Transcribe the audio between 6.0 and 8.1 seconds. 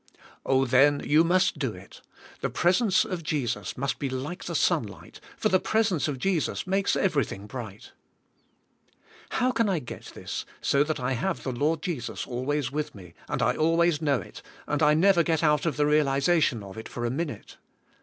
of Jesus makes everything bright.